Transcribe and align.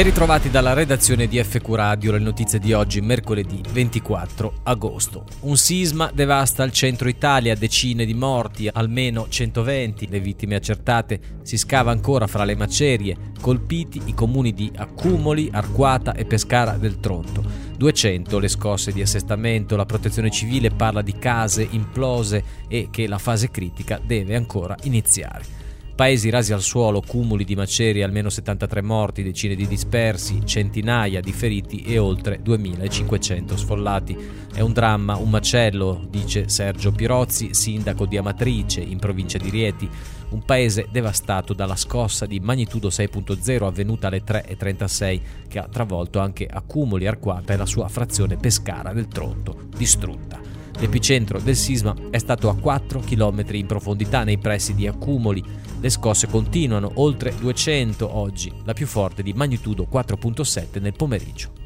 Ben 0.00 0.08
ritrovati 0.08 0.48
dalla 0.48 0.72
redazione 0.72 1.26
di 1.26 1.36
FQ 1.44 1.74
Radio, 1.74 2.12
le 2.12 2.20
notizie 2.20 2.58
di 2.58 2.72
oggi, 2.72 3.02
mercoledì 3.02 3.60
24 3.70 4.60
agosto. 4.62 5.26
Un 5.40 5.58
sisma 5.58 6.10
devasta 6.10 6.64
il 6.64 6.72
centro 6.72 7.06
Italia, 7.06 7.54
decine 7.54 8.06
di 8.06 8.14
morti, 8.14 8.66
almeno 8.72 9.28
120, 9.28 10.08
le 10.08 10.20
vittime 10.20 10.54
accertate, 10.54 11.20
si 11.42 11.58
scava 11.58 11.90
ancora 11.90 12.26
fra 12.26 12.44
le 12.44 12.56
macerie, 12.56 13.14
colpiti 13.42 14.00
i 14.06 14.14
comuni 14.14 14.54
di 14.54 14.72
Accumoli, 14.74 15.50
Arquata 15.52 16.14
e 16.14 16.24
Pescara 16.24 16.78
del 16.78 16.98
Tronto. 16.98 17.44
200 17.76 18.38
le 18.38 18.48
scosse 18.48 18.92
di 18.92 19.02
assestamento, 19.02 19.76
la 19.76 19.84
protezione 19.84 20.30
civile 20.30 20.70
parla 20.70 21.02
di 21.02 21.18
case 21.18 21.68
implose 21.72 22.42
e 22.68 22.88
che 22.90 23.06
la 23.06 23.18
fase 23.18 23.50
critica 23.50 24.00
deve 24.02 24.34
ancora 24.34 24.74
iniziare. 24.84 25.59
Paesi 26.00 26.30
rasi 26.30 26.54
al 26.54 26.62
suolo, 26.62 27.02
cumuli 27.02 27.44
di 27.44 27.54
macerie, 27.54 28.02
almeno 28.02 28.30
73 28.30 28.80
morti, 28.80 29.22
decine 29.22 29.54
di 29.54 29.66
dispersi, 29.68 30.40
centinaia 30.46 31.20
di 31.20 31.30
feriti 31.30 31.82
e 31.82 31.98
oltre 31.98 32.40
2500 32.40 33.54
sfollati. 33.54 34.16
È 34.50 34.60
un 34.62 34.72
dramma, 34.72 35.16
un 35.16 35.28
macello, 35.28 36.06
dice 36.08 36.48
Sergio 36.48 36.90
Pirozzi, 36.90 37.52
sindaco 37.52 38.06
di 38.06 38.16
Amatrice, 38.16 38.80
in 38.80 38.98
provincia 38.98 39.36
di 39.36 39.50
Rieti. 39.50 39.90
Un 40.30 40.42
paese 40.42 40.88
devastato 40.90 41.52
dalla 41.52 41.76
scossa 41.76 42.24
di 42.24 42.40
magnitudo 42.40 42.88
6.0 42.88 43.64
avvenuta 43.64 44.06
alle 44.06 44.24
3.36 44.24 45.20
che 45.48 45.58
ha 45.58 45.68
travolto 45.70 46.18
anche 46.18 46.46
Accumuli, 46.46 47.06
Arquata 47.06 47.52
e 47.52 47.58
la 47.58 47.66
sua 47.66 47.88
frazione 47.88 48.38
Pescara 48.38 48.94
del 48.94 49.08
Tronto, 49.08 49.68
distrutta. 49.76 50.49
L'epicentro 50.78 51.40
del 51.40 51.56
sisma 51.56 51.94
è 52.10 52.18
stato 52.18 52.48
a 52.48 52.56
4 52.56 53.00
km 53.00 53.44
in 53.52 53.66
profondità 53.66 54.24
nei 54.24 54.38
pressi 54.38 54.74
di 54.74 54.86
Accumoli. 54.86 55.42
Le 55.80 55.90
scosse 55.90 56.26
continuano, 56.26 56.92
oltre 56.94 57.34
200 57.38 58.16
oggi, 58.16 58.52
la 58.64 58.72
più 58.72 58.86
forte 58.86 59.22
di 59.22 59.32
magnitudo 59.32 59.86
4.7 59.90 60.80
nel 60.80 60.94
pomeriggio. 60.94 61.59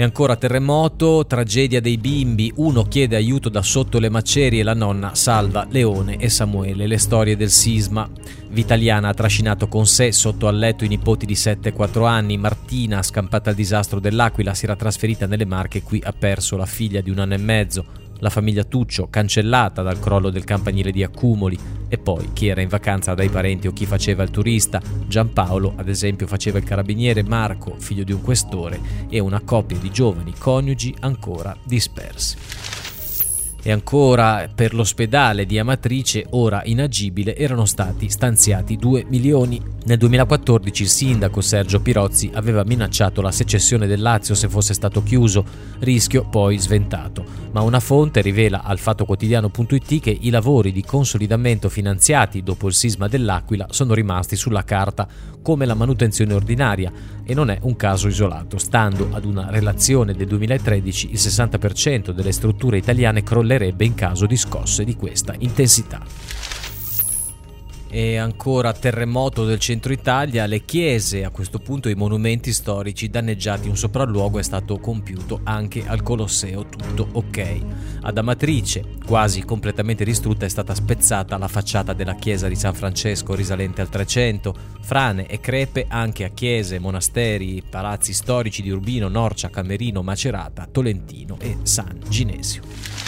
E 0.00 0.04
ancora 0.04 0.36
terremoto, 0.36 1.26
tragedia 1.26 1.80
dei 1.80 1.98
bimbi, 1.98 2.52
uno 2.54 2.84
chiede 2.84 3.16
aiuto 3.16 3.48
da 3.48 3.62
sotto 3.62 3.98
le 3.98 4.08
macerie, 4.08 4.62
la 4.62 4.72
nonna 4.72 5.16
salva 5.16 5.66
Leone 5.68 6.18
e 6.18 6.28
Samuele, 6.28 6.86
le 6.86 6.98
storie 6.98 7.36
del 7.36 7.50
sisma. 7.50 8.08
Vitaliana 8.48 9.08
ha 9.08 9.14
trascinato 9.14 9.66
con 9.66 9.88
sé 9.88 10.12
sotto 10.12 10.46
al 10.46 10.56
letto 10.56 10.84
i 10.84 10.88
nipoti 10.88 11.26
di 11.26 11.34
7 11.34 11.70
e 11.70 11.72
4 11.72 12.06
anni, 12.06 12.36
Martina, 12.36 13.02
scampata 13.02 13.50
al 13.50 13.56
disastro 13.56 13.98
dell'Aquila, 13.98 14.54
si 14.54 14.66
era 14.66 14.76
trasferita 14.76 15.26
nelle 15.26 15.44
Marche 15.44 15.78
e 15.78 15.82
qui 15.82 16.00
ha 16.04 16.12
perso 16.12 16.56
la 16.56 16.66
figlia 16.66 17.00
di 17.00 17.10
un 17.10 17.18
anno 17.18 17.34
e 17.34 17.38
mezzo 17.38 17.84
la 18.18 18.30
famiglia 18.30 18.64
Tuccio 18.64 19.08
cancellata 19.08 19.82
dal 19.82 19.98
crollo 19.98 20.30
del 20.30 20.44
campanile 20.44 20.90
di 20.90 21.02
Accumoli 21.02 21.58
e 21.88 21.98
poi 21.98 22.32
chi 22.32 22.48
era 22.48 22.60
in 22.60 22.68
vacanza 22.68 23.14
dai 23.14 23.28
parenti 23.28 23.66
o 23.66 23.72
chi 23.72 23.86
faceva 23.86 24.22
il 24.22 24.30
turista, 24.30 24.80
Giampaolo 25.06 25.74
ad 25.76 25.88
esempio 25.88 26.26
faceva 26.26 26.58
il 26.58 26.64
carabiniere, 26.64 27.22
Marco 27.22 27.76
figlio 27.78 28.04
di 28.04 28.12
un 28.12 28.20
questore 28.20 28.80
e 29.08 29.18
una 29.18 29.40
coppia 29.40 29.78
di 29.78 29.90
giovani 29.90 30.34
coniugi 30.38 30.94
ancora 31.00 31.56
dispersi. 31.64 32.77
E 33.60 33.72
ancora 33.72 34.48
per 34.54 34.72
l'ospedale 34.72 35.44
di 35.44 35.58
Amatrice, 35.58 36.26
ora 36.30 36.62
inagibile, 36.64 37.36
erano 37.36 37.64
stati 37.64 38.08
stanziati 38.08 38.76
2 38.76 39.06
milioni. 39.08 39.60
Nel 39.84 39.98
2014 39.98 40.82
il 40.82 40.88
sindaco 40.88 41.40
Sergio 41.40 41.80
Pirozzi 41.80 42.30
aveva 42.34 42.62
minacciato 42.64 43.20
la 43.20 43.32
secessione 43.32 43.86
del 43.86 44.00
Lazio 44.00 44.34
se 44.34 44.48
fosse 44.48 44.74
stato 44.74 45.02
chiuso, 45.02 45.44
rischio 45.80 46.24
poi 46.24 46.56
sventato. 46.58 47.24
Ma 47.50 47.62
una 47.62 47.80
fonte 47.80 48.20
rivela 48.20 48.62
al 48.62 48.78
fattoquotidiano.it 48.78 50.00
che 50.00 50.16
i 50.18 50.30
lavori 50.30 50.70
di 50.70 50.84
consolidamento 50.84 51.68
finanziati 51.68 52.42
dopo 52.42 52.68
il 52.68 52.74
sisma 52.74 53.08
dell'Aquila 53.08 53.66
sono 53.70 53.92
rimasti 53.92 54.36
sulla 54.36 54.62
carta 54.62 55.08
come 55.42 55.64
la 55.64 55.74
manutenzione 55.74 56.34
ordinaria 56.34 56.92
e 57.24 57.34
non 57.34 57.50
è 57.50 57.58
un 57.62 57.74
caso 57.76 58.08
isolato. 58.08 58.58
Stando 58.58 59.08
ad 59.12 59.24
una 59.24 59.48
relazione 59.50 60.12
del 60.12 60.26
2013 60.26 61.10
il 61.10 61.18
60% 61.18 62.10
delle 62.10 62.32
strutture 62.32 62.76
italiane 62.76 63.22
crollerebbe 63.22 63.57
crollerebbe 63.58 63.84
in 63.84 63.94
caso 63.94 64.26
di 64.26 64.36
scosse 64.36 64.84
di 64.84 64.94
questa 64.94 65.34
intensità. 65.38 66.00
E 67.90 68.16
ancora 68.18 68.74
terremoto 68.74 69.46
del 69.46 69.58
centro 69.58 69.94
Italia, 69.94 70.44
le 70.44 70.66
chiese, 70.66 71.24
a 71.24 71.30
questo 71.30 71.58
punto 71.58 71.88
i 71.88 71.94
monumenti 71.94 72.52
storici 72.52 73.08
danneggiati, 73.08 73.66
un 73.66 73.78
sopralluogo 73.78 74.38
è 74.38 74.42
stato 74.42 74.76
compiuto 74.76 75.40
anche 75.44 75.84
al 75.86 76.02
Colosseo, 76.02 76.66
tutto 76.66 77.08
ok. 77.12 77.60
Ad 78.02 78.18
Amatrice, 78.18 78.84
quasi 79.06 79.42
completamente 79.42 80.04
distrutta, 80.04 80.44
è 80.44 80.50
stata 80.50 80.74
spezzata 80.74 81.38
la 81.38 81.48
facciata 81.48 81.94
della 81.94 82.14
chiesa 82.14 82.46
di 82.46 82.56
San 82.56 82.74
Francesco 82.74 83.34
risalente 83.34 83.80
al 83.80 83.88
300, 83.88 84.54
frane 84.82 85.26
e 85.26 85.40
crepe 85.40 85.86
anche 85.88 86.24
a 86.24 86.28
chiese, 86.28 86.78
monasteri, 86.78 87.62
palazzi 87.66 88.12
storici 88.12 88.60
di 88.60 88.68
Urbino, 88.68 89.08
Norcia, 89.08 89.48
Camerino, 89.48 90.02
Macerata, 90.02 90.68
Tolentino 90.70 91.38
e 91.40 91.56
San 91.62 91.98
Ginesio. 92.06 93.07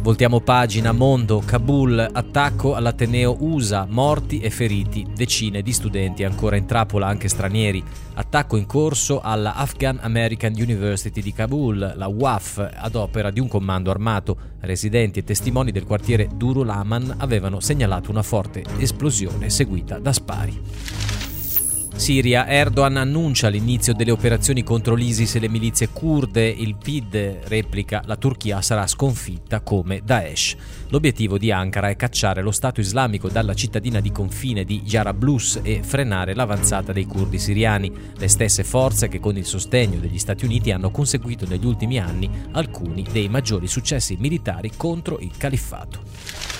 Voltiamo 0.00 0.40
pagina, 0.40 0.92
mondo, 0.92 1.42
Kabul, 1.44 1.98
attacco 2.12 2.74
all'Ateneo 2.74 3.36
USA, 3.40 3.84
morti 3.86 4.38
e 4.38 4.48
feriti, 4.48 5.04
decine 5.14 5.60
di 5.60 5.72
studenti 5.72 6.22
ancora 6.24 6.56
in 6.56 6.66
trappola, 6.66 7.08
anche 7.08 7.28
stranieri. 7.28 7.82
Attacco 8.14 8.56
in 8.56 8.64
corso 8.64 9.20
alla 9.20 9.54
Afghan 9.54 9.98
American 10.00 10.54
University 10.56 11.20
di 11.20 11.32
Kabul, 11.32 11.94
la 11.96 12.06
WAF, 12.06 12.66
ad 12.74 12.94
opera 12.94 13.30
di 13.30 13.40
un 13.40 13.48
comando 13.48 13.90
armato. 13.90 14.36
Residenti 14.60 15.18
e 15.18 15.24
testimoni 15.24 15.72
del 15.72 15.84
quartiere 15.84 16.28
Durulaman 16.32 17.16
avevano 17.18 17.60
segnalato 17.60 18.10
una 18.10 18.22
forte 18.22 18.64
esplosione 18.78 19.50
seguita 19.50 19.98
da 19.98 20.12
spari. 20.12 21.07
Siria, 21.98 22.46
Erdogan 22.46 22.96
annuncia 22.96 23.48
l'inizio 23.48 23.92
delle 23.92 24.12
operazioni 24.12 24.62
contro 24.62 24.94
l'ISIS 24.94 25.34
e 25.34 25.40
le 25.40 25.48
milizie 25.48 25.88
kurde, 25.88 26.46
il 26.48 26.76
PID 26.76 27.40
replica 27.46 28.02
la 28.06 28.16
Turchia 28.16 28.62
sarà 28.62 28.86
sconfitta 28.86 29.60
come 29.60 30.00
Daesh. 30.04 30.56
L'obiettivo 30.90 31.38
di 31.38 31.50
Ankara 31.50 31.88
è 31.88 31.96
cacciare 31.96 32.40
lo 32.40 32.52
Stato 32.52 32.80
islamico 32.80 33.28
dalla 33.28 33.52
cittadina 33.52 33.98
di 33.98 34.12
confine 34.12 34.64
di 34.64 34.82
Jarablus 34.82 35.58
e 35.62 35.82
frenare 35.82 36.34
l'avanzata 36.34 36.92
dei 36.92 37.04
curdi 37.04 37.38
siriani, 37.38 37.92
le 38.16 38.28
stesse 38.28 38.62
forze 38.62 39.08
che 39.08 39.18
con 39.18 39.36
il 39.36 39.44
sostegno 39.44 39.98
degli 39.98 40.18
Stati 40.18 40.44
Uniti 40.44 40.70
hanno 40.70 40.92
conseguito 40.92 41.46
negli 41.46 41.66
ultimi 41.66 41.98
anni 41.98 42.30
alcuni 42.52 43.04
dei 43.10 43.28
maggiori 43.28 43.66
successi 43.66 44.16
militari 44.18 44.70
contro 44.76 45.18
il 45.18 45.32
califfato. 45.36 46.57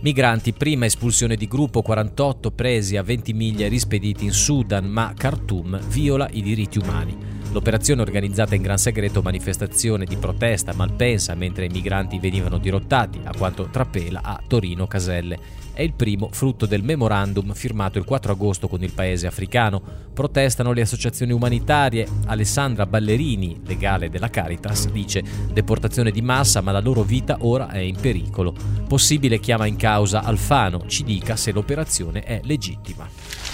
Migranti, 0.00 0.52
prima 0.52 0.84
espulsione 0.84 1.34
di 1.34 1.48
gruppo 1.48 1.82
48 1.82 2.52
presi 2.52 2.96
a 2.96 3.02
20 3.02 3.32
miglia 3.32 3.66
e 3.66 3.68
rispediti 3.68 4.24
in 4.24 4.32
Sudan, 4.32 4.86
ma 4.86 5.12
Khartoum 5.16 5.80
viola 5.88 6.28
i 6.30 6.40
diritti 6.40 6.78
umani. 6.78 7.27
L'operazione 7.50 8.02
organizzata 8.02 8.54
in 8.54 8.62
gran 8.62 8.78
segreto 8.78 9.22
manifestazione 9.22 10.04
di 10.04 10.16
protesta 10.16 10.74
Malpensa 10.74 11.34
mentre 11.34 11.64
i 11.64 11.70
migranti 11.70 12.18
venivano 12.18 12.58
dirottati, 12.58 13.20
a 13.24 13.32
quanto 13.36 13.68
trapela 13.70 14.20
a 14.22 14.40
Torino 14.46 14.86
Caselle 14.86 15.58
è 15.78 15.82
il 15.82 15.92
primo 15.92 16.28
frutto 16.32 16.66
del 16.66 16.82
memorandum 16.82 17.52
firmato 17.52 17.98
il 17.98 18.04
4 18.04 18.32
agosto 18.32 18.66
con 18.66 18.82
il 18.82 18.90
paese 18.90 19.28
africano. 19.28 19.80
Protestano 20.12 20.72
le 20.72 20.80
associazioni 20.80 21.30
umanitarie. 21.30 22.04
Alessandra 22.26 22.84
Ballerini, 22.84 23.60
legale 23.64 24.10
della 24.10 24.28
Caritas, 24.28 24.90
dice 24.90 25.22
deportazione 25.52 26.10
di 26.10 26.20
massa 26.20 26.62
ma 26.62 26.72
la 26.72 26.80
loro 26.80 27.04
vita 27.04 27.36
ora 27.42 27.70
è 27.70 27.78
in 27.78 27.94
pericolo. 27.94 28.52
Possibile 28.88 29.38
chiama 29.38 29.66
in 29.66 29.76
causa 29.76 30.24
Alfano, 30.24 30.84
ci 30.88 31.04
dica 31.04 31.36
se 31.36 31.52
l'operazione 31.52 32.22
è 32.24 32.40
legittima. 32.42 33.47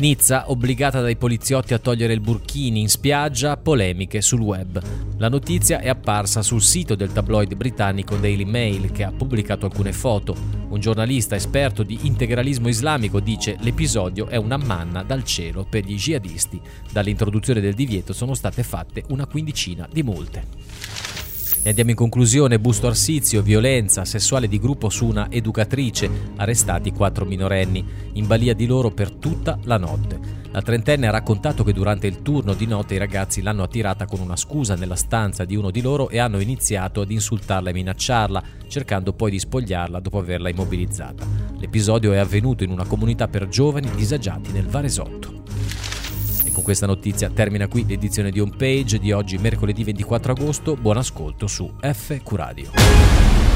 Nizza 0.00 0.50
obbligata 0.50 1.02
dai 1.02 1.16
poliziotti 1.16 1.74
a 1.74 1.78
togliere 1.78 2.14
il 2.14 2.20
burkini 2.20 2.80
in 2.80 2.88
spiaggia, 2.88 3.58
polemiche 3.58 4.22
sul 4.22 4.40
web. 4.40 4.82
La 5.18 5.28
notizia 5.28 5.78
è 5.78 5.90
apparsa 5.90 6.40
sul 6.40 6.62
sito 6.62 6.94
del 6.94 7.12
tabloid 7.12 7.54
britannico 7.54 8.16
Daily 8.16 8.44
Mail 8.44 8.92
che 8.92 9.04
ha 9.04 9.12
pubblicato 9.12 9.66
alcune 9.66 9.92
foto. 9.92 10.34
Un 10.70 10.80
giornalista 10.80 11.36
esperto 11.36 11.82
di 11.82 11.98
integralismo 12.04 12.68
islamico 12.68 13.20
dice 13.20 13.58
l'episodio 13.60 14.26
è 14.28 14.36
una 14.36 14.56
manna 14.56 15.02
dal 15.02 15.22
cielo 15.22 15.66
per 15.68 15.84
gli 15.84 15.96
jihadisti. 15.96 16.58
Dall'introduzione 16.90 17.60
del 17.60 17.74
divieto 17.74 18.14
sono 18.14 18.32
state 18.32 18.62
fatte 18.62 19.04
una 19.08 19.26
quindicina 19.26 19.86
di 19.92 20.02
multe. 20.02 20.99
E 21.62 21.68
andiamo 21.68 21.90
in 21.90 21.96
conclusione, 21.96 22.58
Busto 22.58 22.86
Arsizio, 22.86 23.42
violenza 23.42 24.06
sessuale 24.06 24.48
di 24.48 24.58
gruppo 24.58 24.88
su 24.88 25.04
una 25.04 25.30
educatrice, 25.30 26.08
arrestati 26.36 26.90
quattro 26.90 27.26
minorenni, 27.26 27.84
in 28.14 28.26
balia 28.26 28.54
di 28.54 28.64
loro 28.64 28.90
per 28.90 29.10
tutta 29.10 29.58
la 29.64 29.76
notte. 29.76 30.18
La 30.52 30.62
trentenne 30.62 31.06
ha 31.06 31.10
raccontato 31.10 31.62
che 31.62 31.74
durante 31.74 32.06
il 32.06 32.22
turno 32.22 32.54
di 32.54 32.64
notte 32.66 32.94
i 32.94 32.98
ragazzi 32.98 33.42
l'hanno 33.42 33.62
attirata 33.62 34.06
con 34.06 34.20
una 34.20 34.36
scusa 34.36 34.74
nella 34.74 34.96
stanza 34.96 35.44
di 35.44 35.54
uno 35.54 35.70
di 35.70 35.82
loro 35.82 36.08
e 36.08 36.18
hanno 36.18 36.40
iniziato 36.40 37.02
ad 37.02 37.10
insultarla 37.10 37.68
e 37.68 37.74
minacciarla, 37.74 38.42
cercando 38.66 39.12
poi 39.12 39.30
di 39.30 39.38
spogliarla 39.38 40.00
dopo 40.00 40.18
averla 40.18 40.48
immobilizzata. 40.48 41.26
L'episodio 41.58 42.12
è 42.12 42.16
avvenuto 42.16 42.64
in 42.64 42.70
una 42.70 42.86
comunità 42.86 43.28
per 43.28 43.48
giovani 43.48 43.90
disagiati 43.94 44.50
nel 44.50 44.66
Varesotto. 44.66 45.39
Con 46.60 46.68
questa 46.68 46.86
notizia 46.86 47.30
termina 47.30 47.68
qui 47.68 47.86
l'edizione 47.86 48.30
di 48.30 48.38
Homepage 48.38 48.98
di 48.98 49.12
oggi, 49.12 49.38
mercoledì 49.38 49.82
24 49.82 50.32
agosto. 50.32 50.76
Buon 50.76 50.98
ascolto 50.98 51.46
su 51.46 51.72
FQ 51.80 52.32
Radio. 52.32 53.49